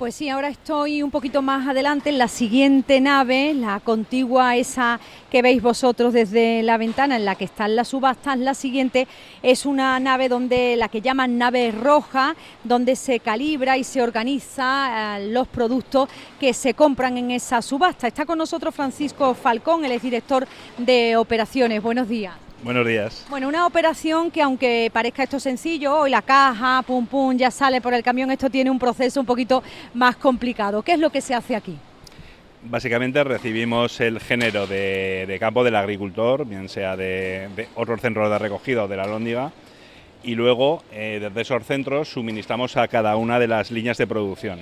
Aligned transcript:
Pues 0.00 0.14
sí, 0.14 0.30
ahora 0.30 0.48
estoy 0.48 1.02
un 1.02 1.10
poquito 1.10 1.42
más 1.42 1.68
adelante 1.68 2.08
en 2.08 2.16
la 2.16 2.26
siguiente 2.26 3.02
nave, 3.02 3.52
la 3.52 3.80
contigua 3.80 4.56
esa 4.56 4.98
que 5.30 5.42
veis 5.42 5.60
vosotros 5.60 6.14
desde 6.14 6.62
la 6.62 6.78
ventana 6.78 7.16
en 7.16 7.26
la 7.26 7.34
que 7.34 7.44
están 7.44 7.76
las 7.76 7.88
subastas. 7.88 8.38
La 8.38 8.54
siguiente 8.54 9.06
es 9.42 9.66
una 9.66 10.00
nave 10.00 10.30
donde 10.30 10.74
la 10.76 10.88
que 10.88 11.02
llaman 11.02 11.36
nave 11.36 11.70
roja, 11.70 12.34
donde 12.64 12.96
se 12.96 13.20
calibra 13.20 13.76
y 13.76 13.84
se 13.84 14.00
organiza 14.00 15.18
eh, 15.18 15.28
los 15.28 15.46
productos 15.48 16.08
que 16.40 16.54
se 16.54 16.72
compran 16.72 17.18
en 17.18 17.32
esa 17.32 17.60
subasta. 17.60 18.06
Está 18.06 18.24
con 18.24 18.38
nosotros 18.38 18.74
Francisco 18.74 19.34
Falcón, 19.34 19.84
el 19.84 20.00
director 20.00 20.48
de 20.78 21.18
operaciones. 21.18 21.82
Buenos 21.82 22.08
días. 22.08 22.49
Buenos 22.62 22.86
días. 22.86 23.26
Bueno, 23.30 23.48
una 23.48 23.66
operación 23.66 24.30
que 24.30 24.42
aunque 24.42 24.90
parezca 24.92 25.22
esto 25.22 25.40
sencillo, 25.40 25.96
hoy 25.96 26.10
la 26.10 26.20
caja, 26.20 26.82
pum 26.86 27.06
pum, 27.06 27.34
ya 27.34 27.50
sale 27.50 27.80
por 27.80 27.94
el 27.94 28.02
camión, 28.02 28.30
esto 28.30 28.50
tiene 28.50 28.70
un 28.70 28.78
proceso 28.78 29.18
un 29.18 29.24
poquito 29.24 29.62
más 29.94 30.16
complicado. 30.16 30.82
¿Qué 30.82 30.92
es 30.92 30.98
lo 30.98 31.08
que 31.08 31.22
se 31.22 31.34
hace 31.34 31.56
aquí? 31.56 31.78
Básicamente 32.62 33.24
recibimos 33.24 33.98
el 34.02 34.20
género 34.20 34.66
de, 34.66 35.38
campo 35.40 35.64
del 35.64 35.74
agricultor, 35.74 36.44
bien 36.44 36.68
sea 36.68 36.98
de, 36.98 37.48
otros 37.76 38.02
centros 38.02 38.28
de 38.28 38.38
recogido 38.38 38.86
de 38.86 38.96
la 38.98 39.06
lóndiga, 39.06 39.52
y 40.22 40.34
luego 40.34 40.82
eh, 40.92 41.18
desde 41.18 41.40
esos 41.40 41.64
centros 41.64 42.10
suministramos 42.10 42.76
a 42.76 42.86
cada 42.88 43.16
una 43.16 43.38
de 43.38 43.48
las 43.48 43.70
líneas 43.70 43.96
de 43.96 44.06
producción. 44.06 44.60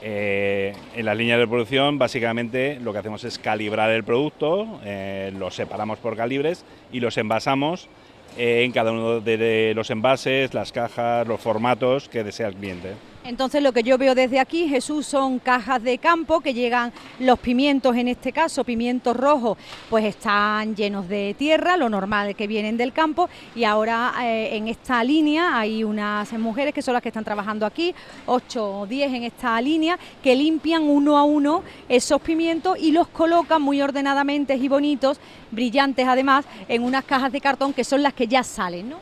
Eh, 0.00 0.74
en 0.94 1.04
las 1.04 1.16
líneas 1.16 1.38
de 1.38 1.48
producción 1.48 1.98
básicamente 1.98 2.78
lo 2.80 2.92
que 2.92 2.98
hacemos 2.98 3.24
es 3.24 3.38
calibrar 3.38 3.90
el 3.90 4.04
producto, 4.04 4.80
eh, 4.84 5.32
lo 5.36 5.50
separamos 5.50 5.98
por 5.98 6.16
calibres 6.16 6.64
y 6.92 7.00
los 7.00 7.18
envasamos 7.18 7.88
en 8.36 8.70
cada 8.70 8.92
uno 8.92 9.20
de 9.20 9.72
los 9.74 9.90
envases, 9.90 10.54
las 10.54 10.70
cajas, 10.70 11.26
los 11.26 11.40
formatos 11.40 12.08
que 12.08 12.22
desea 12.22 12.48
el 12.48 12.54
cliente. 12.54 12.92
Entonces 13.28 13.62
lo 13.62 13.74
que 13.74 13.82
yo 13.82 13.98
veo 13.98 14.14
desde 14.14 14.40
aquí, 14.40 14.68
Jesús, 14.68 15.04
son 15.04 15.38
cajas 15.38 15.82
de 15.82 15.98
campo 15.98 16.40
que 16.40 16.54
llegan 16.54 16.94
los 17.18 17.38
pimientos, 17.38 17.94
en 17.94 18.08
este 18.08 18.32
caso 18.32 18.64
pimientos 18.64 19.14
rojos, 19.14 19.58
pues 19.90 20.06
están 20.06 20.74
llenos 20.74 21.06
de 21.10 21.34
tierra, 21.36 21.76
lo 21.76 21.90
normal 21.90 22.34
que 22.34 22.46
vienen 22.46 22.78
del 22.78 22.94
campo, 22.94 23.28
y 23.54 23.64
ahora 23.64 24.14
eh, 24.22 24.56
en 24.56 24.66
esta 24.68 25.04
línea 25.04 25.58
hay 25.58 25.84
unas 25.84 26.32
mujeres 26.32 26.72
que 26.72 26.80
son 26.80 26.94
las 26.94 27.02
que 27.02 27.10
están 27.10 27.22
trabajando 27.22 27.66
aquí, 27.66 27.94
8 28.24 28.80
o 28.80 28.86
10 28.86 29.12
en 29.12 29.24
esta 29.24 29.60
línea, 29.60 29.98
que 30.22 30.34
limpian 30.34 30.84
uno 30.84 31.18
a 31.18 31.24
uno 31.24 31.62
esos 31.86 32.22
pimientos 32.22 32.78
y 32.78 32.92
los 32.92 33.08
colocan 33.08 33.60
muy 33.60 33.82
ordenadamente 33.82 34.54
y 34.54 34.68
bonitos, 34.68 35.20
brillantes 35.50 36.08
además, 36.08 36.46
en 36.66 36.82
unas 36.82 37.04
cajas 37.04 37.30
de 37.30 37.42
cartón 37.42 37.74
que 37.74 37.84
son 37.84 38.02
las 38.02 38.14
que 38.14 38.26
ya 38.26 38.42
salen, 38.42 38.88
¿no? 38.88 38.96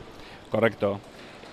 Correcto. 0.51 0.99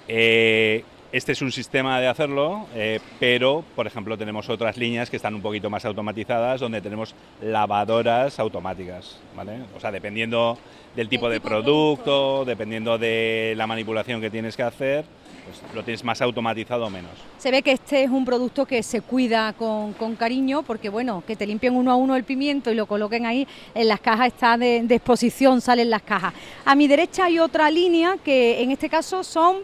Eh, 0.09 0.85
este 1.15 1.31
es 1.31 1.43
un 1.43 1.53
sistema 1.53 2.01
de 2.01 2.09
hacerlo, 2.09 2.67
eh, 2.75 2.99
pero 3.21 3.65
por 3.77 3.87
ejemplo 3.87 4.19
tenemos 4.19 4.49
otras 4.49 4.77
líneas 4.77 5.11
que 5.11 5.17
están 5.17 5.33
un 5.37 5.43
poquito 5.43 5.71
más 5.71 5.85
automatizadas, 5.85 6.61
donde 6.61 6.81
tenemos 6.81 7.15
lavadoras 7.41 8.41
automáticas, 8.41 9.21
¿vale? 9.37 9.61
O 9.77 9.81
sea, 9.81 9.93
dependiendo 9.93 10.59
del 10.97 11.09
tipo 11.09 11.31
de 11.31 11.41
producto, 11.41 12.45
dependiendo 12.45 12.99
de 12.99 13.55
la 13.57 13.69
manipulación 13.69 14.21
que 14.21 14.29
tienes 14.29 14.57
que 14.57 14.65
hacer, 14.65 15.05
pues 15.45 15.75
lo 15.75 15.83
tienes 15.83 16.03
más 16.05 16.21
automatizado 16.23 16.87
o 16.87 16.91
menos. 16.91 17.11
Se 17.39 17.51
ve 17.51 17.63
que 17.63 17.73
este 17.73 18.05
es 18.05 18.11
un 18.11 18.25
producto 18.25 18.67
que 18.67 18.83
se 18.83 19.01
cuida 19.03 19.53
con, 19.53 19.95
cariño, 20.17 20.63
porque 20.63 20.89
bueno, 20.89 21.23
que 21.27 21.37
te 21.37 21.47
limpien 21.47 21.75
uno 21.77 21.91
a 21.91 21.97
uno 21.97 22.17
el 22.17 22.25
pimiento 22.25 22.71
y 22.71 22.75
lo 22.75 22.87
coloquen 22.87 23.27
ahí 23.27 23.47
en 23.75 23.89
las 23.89 24.01
cajas, 24.01 24.29
está 24.29 24.57
de, 24.57 24.79
exposición, 24.79 25.61
salen 25.61 25.91
las 25.91 26.03
cajas. 26.03 26.33
A 26.65 26.75
mi 26.75 26.89
derecha 26.89 27.27
hay 27.27 27.39
otra 27.39 27.71
línea 27.71 28.17
que 28.25 28.63
en 28.63 28.71
este 28.71 28.89
caso 28.89 29.23
son 29.23 29.59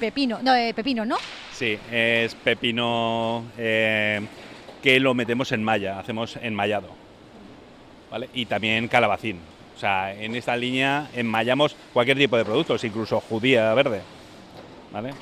pepino, 0.00 0.38
no, 0.42 0.54
eh, 0.54 0.72
pepino, 0.74 1.04
¿no? 1.04 1.16
Sí, 1.52 1.78
es 1.92 2.34
pepino 2.34 3.44
eh, 3.58 4.20
que 4.82 5.00
lo 5.00 5.14
metemos 5.14 5.52
en 5.52 5.62
malla, 5.62 5.98
hacemos 5.98 6.36
enmallado. 6.36 6.88
¿vale? 8.10 8.28
Y 8.34 8.46
también 8.46 8.88
calabacín. 8.88 9.40
O 9.76 9.80
sea, 9.80 10.12
en 10.12 10.34
esta 10.34 10.56
línea 10.56 11.08
enmallamos 11.14 11.76
cualquier 11.92 12.16
tipo 12.16 12.36
de 12.36 12.44
productos, 12.44 12.82
incluso 12.84 13.20
judía 13.20 13.72
verde. 13.74 14.00
¿Vale? 14.92 15.12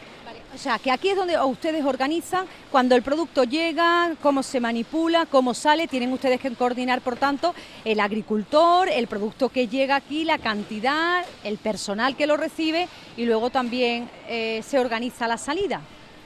O 0.54 0.59
sea, 0.59 0.78
que 0.78 0.91
aquí 0.91 1.10
es 1.10 1.16
donde 1.16 1.38
ustedes 1.38 1.84
organizan 1.84 2.47
cuando 2.71 2.97
el 2.97 3.03
producto 3.03 3.44
llega, 3.44 4.12
cómo 4.22 4.43
se 4.43 4.59
manipula, 4.59 5.27
cómo 5.27 5.53
sale, 5.53 5.87
tienen 5.87 6.10
ustedes 6.15 6.41
que 6.41 6.50
coordinar, 6.53 7.03
por 7.03 7.16
tanto, 7.16 7.54
el 7.84 8.00
agricultor, 8.00 8.88
el 8.88 9.06
producto 9.06 9.50
que 9.50 9.69
llega 9.69 9.97
aquí, 9.97 10.25
la 10.25 10.38
cantidad, 10.38 11.25
el 11.44 11.59
personal 11.59 12.16
que 12.16 12.27
lo 12.27 12.38
recibe 12.38 12.88
y 13.19 13.27
luego 13.27 13.50
también 13.50 14.09
eh, 14.28 14.62
se 14.65 14.78
organiza 14.78 15.28
la 15.28 15.37
salida. 15.37 15.83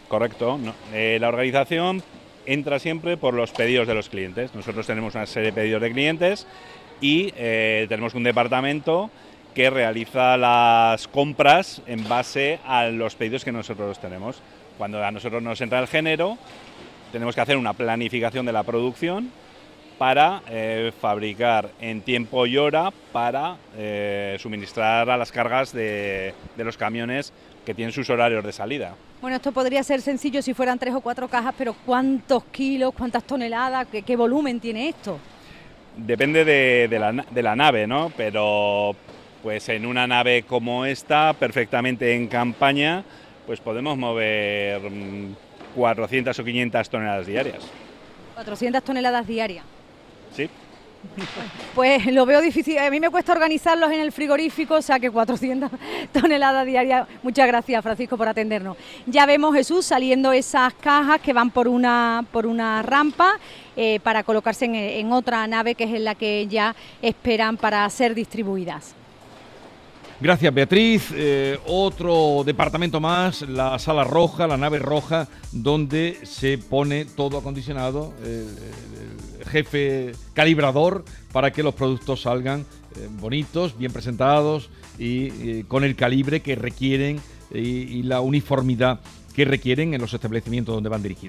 Correcto. 0.06 0.60
Eh, 0.92 1.18
la 1.20 1.28
organización 1.28 2.00
entra 2.46 2.78
siempre 2.78 3.16
por 3.16 3.34
los 3.34 3.50
pedidos 3.50 3.88
de 3.88 3.94
los 3.94 4.08
clientes. 4.08 4.54
Nosotros 4.54 4.86
tenemos 4.86 5.16
una 5.16 5.26
serie 5.26 5.50
de 5.50 5.54
pedidos 5.54 5.82
de 5.82 5.90
clientes 5.90 6.46
y 7.00 7.32
eh, 7.36 7.86
tenemos 7.88 8.14
un 8.14 8.22
departamento 8.22 9.10
que 9.54 9.70
realiza 9.70 10.36
las 10.36 11.08
compras 11.08 11.82
en 11.86 12.08
base 12.08 12.60
a 12.66 12.86
los 12.86 13.14
pedidos 13.14 13.44
que 13.44 13.52
nosotros 13.52 13.98
tenemos. 14.00 14.40
Cuando 14.78 15.04
a 15.04 15.10
nosotros 15.10 15.42
nos 15.42 15.60
entra 15.60 15.80
el 15.80 15.88
género, 15.88 16.38
tenemos 17.12 17.34
que 17.34 17.40
hacer 17.40 17.56
una 17.56 17.72
planificación 17.72 18.46
de 18.46 18.52
la 18.52 18.62
producción 18.62 19.30
para 19.98 20.40
eh, 20.48 20.92
fabricar 20.98 21.72
en 21.78 22.00
tiempo 22.00 22.46
y 22.46 22.56
hora 22.56 22.90
para 23.12 23.58
eh, 23.76 24.38
suministrar 24.40 25.10
a 25.10 25.16
las 25.18 25.30
cargas 25.30 25.74
de, 25.74 26.32
los 26.56 26.78
camiones 26.78 27.34
que 27.66 27.74
tienen 27.74 27.92
sus 27.92 28.08
horarios 28.08 28.42
de 28.42 28.52
salida. 28.52 28.94
Bueno, 29.20 29.36
esto 29.36 29.52
podría 29.52 29.82
ser 29.82 30.00
sencillo 30.00 30.40
si 30.40 30.54
fueran 30.54 30.78
tres 30.78 30.94
o 30.94 31.02
cuatro 31.02 31.28
cajas, 31.28 31.54
pero 31.58 31.74
¿cuántos 31.84 32.44
kilos, 32.44 32.94
cuántas 32.96 33.24
toneladas, 33.24 33.88
qué, 33.88 34.16
volumen 34.16 34.58
tiene 34.58 34.88
esto? 34.88 35.18
Depende 35.94 36.46
de, 36.46 36.98
la, 36.98 37.12
de 37.12 37.42
la 37.42 37.54
nave, 37.54 37.86
¿no? 37.86 38.10
Pero 38.16 38.96
pues 39.42 39.68
en 39.68 39.86
una 39.86 40.06
nave 40.06 40.42
como 40.42 40.84
esta, 40.84 41.32
perfectamente 41.32 42.14
en 42.14 42.28
campaña, 42.28 43.04
pues 43.46 43.60
podemos 43.60 43.96
mover 43.96 44.80
400 45.74 46.36
mm, 46.36 46.40
o 46.40 46.44
500 46.44 46.90
toneladas 46.90 47.26
diarias. 47.26 47.58
400 48.34 48.82
toneladas 48.82 49.26
diarias. 49.26 49.64
Sí. 50.34 50.48
Pues 51.74 52.04
lo 52.06 52.26
veo 52.26 52.40
difícil. 52.42 52.78
A 52.78 52.90
mí 52.90 53.00
me 53.00 53.08
cuesta 53.08 53.32
organizarlos 53.32 53.90
en 53.90 54.00
el 54.00 54.12
frigorífico, 54.12 54.74
o 54.74 54.82
sea 54.82 54.98
que 54.98 55.10
400 55.10 55.70
toneladas 56.12 56.66
diarias. 56.66 57.08
Muchas 57.22 57.46
gracias, 57.46 57.82
Francisco, 57.82 58.18
por 58.18 58.28
atendernos. 58.28 58.76
Ya 59.06 59.24
vemos, 59.24 59.54
Jesús, 59.54 59.86
saliendo 59.86 60.32
esas 60.32 60.74
cajas 60.74 61.20
que 61.20 61.32
van 61.32 61.50
por 61.50 61.68
una, 61.68 62.24
por 62.32 62.46
una 62.46 62.82
rampa 62.82 63.38
eh, 63.76 64.00
para 64.02 64.24
colocarse 64.24 64.66
en 64.66 65.12
otra 65.12 65.46
nave 65.46 65.74
que 65.74 65.84
es 65.84 65.90
en 65.90 66.04
la 66.04 66.14
que 66.14 66.46
ya 66.48 66.74
esperan 67.00 67.56
para 67.56 67.88
ser 67.88 68.14
distribuidas. 68.14 68.94
Gracias, 70.20 70.52
Beatriz. 70.52 71.08
Eh, 71.14 71.58
otro 71.66 72.42
departamento 72.44 73.00
más, 73.00 73.40
la 73.42 73.78
sala 73.78 74.04
roja, 74.04 74.46
la 74.46 74.58
nave 74.58 74.78
roja, 74.78 75.28
donde 75.50 76.18
se 76.24 76.58
pone 76.58 77.06
todo 77.06 77.38
acondicionado, 77.38 78.12
el, 78.22 78.46
jefe 79.48 80.12
calibrador, 80.34 81.06
para 81.32 81.52
que 81.52 81.62
los 81.62 81.74
productos 81.74 82.20
salgan 82.20 82.60
eh, 82.96 83.08
bonitos, 83.18 83.78
bien 83.78 83.92
presentados 83.92 84.68
y 84.98 85.62
con 85.62 85.82
el 85.84 85.96
calibre 85.96 86.40
que 86.40 86.54
requieren 86.54 87.18
y 87.52 88.02
la 88.02 88.20
uniformidad 88.20 89.00
que 89.34 89.46
requieren 89.46 89.94
en 89.94 90.00
los 90.02 90.12
establecimientos 90.12 90.74
donde 90.74 90.90
van 90.90 91.02
dirigidos. 91.02 91.28